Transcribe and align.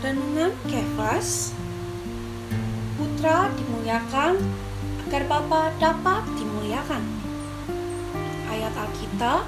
Renungan 0.00 0.56
Kefas 0.64 1.52
Putra 2.96 3.52
dimuliakan 3.52 4.40
agar 5.04 5.22
Bapa 5.28 5.76
dapat 5.76 6.24
dimuliakan. 6.40 7.04
Ayat 8.48 8.72
Alkitab 8.80 9.44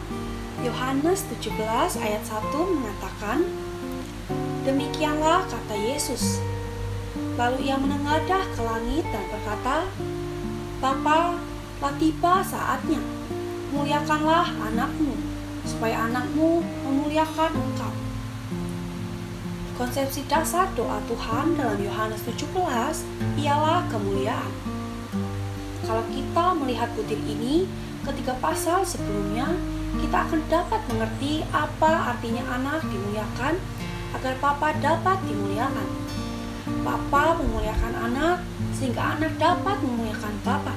Yohanes 0.60 1.24
17 1.40 1.56
ayat 2.04 2.20
1 2.28 2.52
mengatakan 2.52 3.48
Demikianlah 4.68 5.48
kata 5.48 5.72
Yesus. 5.72 6.44
Lalu 7.40 7.72
ia 7.72 7.80
menengadah 7.80 8.44
ke 8.52 8.60
langit 8.60 9.08
dan 9.08 9.24
berkata 9.32 9.88
Bapa, 10.84 11.40
telah 11.80 11.94
tiba 11.96 12.44
saatnya. 12.44 13.00
Muliakanlah 13.72 14.52
anakmu 14.68 15.16
Supaya 15.64 16.12
anakmu 16.12 16.60
memuliakan 16.84 17.56
engkau 17.56 18.11
Konsepsi 19.72 20.20
dasar 20.28 20.68
doa 20.76 21.00
Tuhan 21.08 21.56
dalam 21.56 21.80
Yohanes 21.80 22.20
17 22.28 22.44
ialah 23.40 23.88
kemuliaan. 23.88 24.52
Kalau 25.88 26.04
kita 26.12 26.52
melihat 26.60 26.92
butir 26.92 27.16
ini 27.24 27.64
ketika 28.04 28.36
pasal 28.36 28.84
sebelumnya, 28.84 29.48
kita 29.96 30.28
akan 30.28 30.40
dapat 30.52 30.80
mengerti 30.92 31.40
apa 31.56 32.12
artinya 32.12 32.44
anak 32.52 32.84
dimuliakan 32.84 33.56
agar 34.12 34.34
Papa 34.44 34.76
dapat 34.76 35.18
dimuliakan. 35.24 35.88
Papa 36.84 37.40
memuliakan 37.40 37.94
anak 38.12 38.44
sehingga 38.76 39.16
anak 39.16 39.32
dapat 39.40 39.80
memuliakan 39.80 40.36
Papa. 40.44 40.76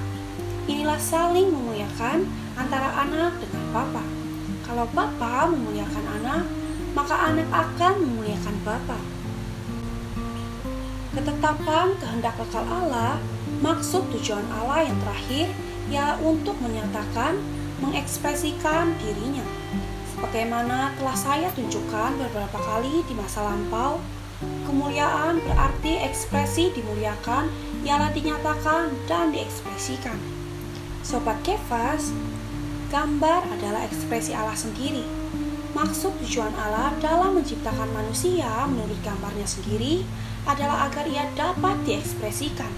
Inilah 0.71 0.97
saling 0.97 1.51
memuliakan 1.51 2.25
antara 2.55 2.95
anak 3.03 3.43
dengan 3.43 3.63
Papa. 3.75 4.03
Kalau 4.65 4.87
Papa 4.89 5.51
memuliakan 5.51 6.05
anak, 6.23 6.43
maka 6.95 7.15
anak 7.27 7.45
akan 7.51 7.93
memuliakan 7.99 8.55
Bapa. 8.63 8.97
Ketetapan 11.11 11.95
kehendak 11.99 12.39
kekal 12.39 12.63
Allah, 12.63 13.19
maksud 13.59 14.07
tujuan 14.15 14.47
Allah 14.51 14.87
yang 14.87 14.97
terakhir 15.03 15.47
ya 15.91 16.15
untuk 16.23 16.55
menyatakan, 16.63 17.35
mengekspresikan 17.83 18.95
dirinya. 19.03 19.43
Sebagaimana 20.15 20.95
telah 20.95 21.17
saya 21.19 21.47
tunjukkan 21.51 22.15
beberapa 22.15 22.55
kali 22.55 23.03
di 23.03 23.13
masa 23.19 23.43
lampau, 23.43 23.99
kemuliaan 24.63 25.43
berarti 25.43 25.99
ekspresi 25.99 26.71
dimuliakan 26.71 27.51
ialah 27.83 28.11
dinyatakan 28.15 28.91
dan 29.11 29.35
diekspresikan. 29.35 30.15
Sobat 31.03 31.37
Kefas, 31.43 32.15
gambar 32.87 33.43
adalah 33.51 33.83
ekspresi 33.83 34.31
Allah 34.31 34.55
sendiri 34.55 35.25
Maksud 35.75 36.15
tujuan 36.23 36.55
Allah 36.55 36.95
dalam 37.03 37.35
menciptakan 37.35 37.91
manusia 37.91 38.47
menurut 38.71 38.95
gambarnya 39.03 39.43
sendiri 39.43 40.07
adalah 40.47 40.87
agar 40.87 41.03
ia 41.03 41.27
dapat 41.35 41.75
diekspresikan. 41.83 42.71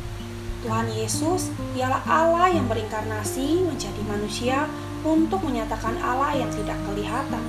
Tuhan 0.65 0.89
Yesus 0.89 1.53
ialah 1.77 2.01
Allah 2.09 2.49
yang 2.49 2.65
berinkarnasi 2.65 3.69
menjadi 3.69 4.01
manusia 4.01 4.65
untuk 5.05 5.45
menyatakan 5.45 5.93
Allah 6.01 6.41
yang 6.41 6.49
tidak 6.49 6.73
kelihatan. 6.89 7.43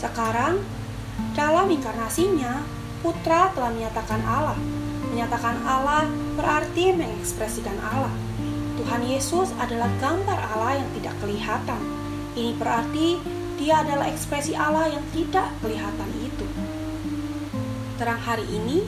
Sekarang, 0.00 0.64
dalam 1.36 1.68
inkarnasinya, 1.68 2.64
Putra 3.04 3.52
telah 3.52 3.76
menyatakan 3.76 4.24
Allah. 4.24 4.56
Menyatakan 5.12 5.60
Allah 5.68 6.08
berarti 6.40 6.96
mengekspresikan 6.96 7.76
Allah. 7.84 8.10
Tuhan 8.80 9.04
Yesus 9.04 9.52
adalah 9.60 9.92
gambar 10.00 10.40
Allah 10.56 10.80
yang 10.80 10.88
tidak 10.96 11.14
kelihatan. 11.20 11.80
Ini 12.32 12.56
berarti 12.56 13.35
dia 13.56 13.80
adalah 13.80 14.06
ekspresi 14.12 14.52
Allah 14.52 14.92
yang 14.92 15.04
tidak 15.16 15.48
kelihatan 15.64 16.10
itu. 16.20 16.46
Terang 17.96 18.20
hari 18.20 18.44
ini, 18.52 18.84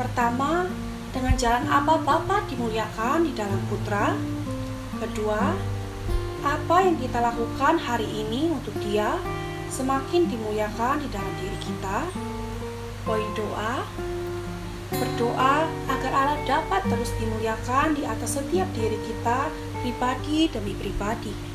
pertama, 0.00 0.64
dengan 1.12 1.36
jalan 1.36 1.68
apa 1.68 2.00
Bapa 2.00 2.42
dimuliakan 2.48 3.28
di 3.28 3.32
dalam 3.36 3.60
Putra. 3.68 4.16
Kedua, 4.98 5.52
apa 6.44 6.76
yang 6.80 6.96
kita 6.96 7.20
lakukan 7.20 7.76
hari 7.76 8.08
ini 8.08 8.48
untuk 8.50 8.72
Dia 8.80 9.20
semakin 9.68 10.32
dimuliakan 10.32 11.04
di 11.04 11.08
dalam 11.12 11.32
diri 11.40 11.58
kita. 11.60 12.08
Poin 13.04 13.28
doa, 13.36 13.84
berdoa 14.96 15.68
agar 15.92 16.12
Allah 16.12 16.40
dapat 16.48 16.82
terus 16.88 17.12
dimuliakan 17.20 17.92
di 17.92 18.08
atas 18.08 18.40
setiap 18.40 18.68
diri 18.72 18.96
kita, 19.04 19.52
pribadi 19.84 20.48
demi 20.48 20.72
pribadi. 20.72 21.53